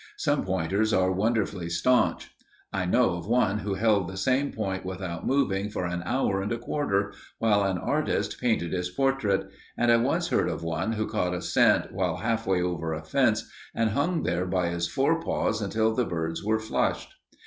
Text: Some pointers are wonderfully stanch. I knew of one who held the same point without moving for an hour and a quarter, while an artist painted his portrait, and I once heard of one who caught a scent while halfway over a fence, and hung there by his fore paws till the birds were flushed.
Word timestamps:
Some 0.17 0.43
pointers 0.43 0.93
are 0.93 1.11
wonderfully 1.11 1.69
stanch. 1.69 2.35
I 2.73 2.87
knew 2.87 2.97
of 3.03 3.27
one 3.27 3.59
who 3.59 3.75
held 3.75 4.07
the 4.07 4.17
same 4.17 4.51
point 4.51 4.83
without 4.83 5.27
moving 5.27 5.69
for 5.69 5.85
an 5.85 6.01
hour 6.07 6.41
and 6.41 6.51
a 6.51 6.57
quarter, 6.57 7.13
while 7.37 7.61
an 7.61 7.77
artist 7.77 8.41
painted 8.41 8.73
his 8.73 8.89
portrait, 8.89 9.47
and 9.77 9.91
I 9.91 9.97
once 9.97 10.29
heard 10.29 10.49
of 10.49 10.63
one 10.63 10.93
who 10.93 11.05
caught 11.07 11.35
a 11.35 11.41
scent 11.43 11.91
while 11.91 12.15
halfway 12.17 12.63
over 12.63 12.93
a 12.93 13.03
fence, 13.03 13.47
and 13.75 13.91
hung 13.91 14.23
there 14.23 14.47
by 14.47 14.69
his 14.69 14.87
fore 14.87 15.21
paws 15.21 15.63
till 15.69 15.93
the 15.93 16.05
birds 16.05 16.43
were 16.43 16.57
flushed. 16.59 17.13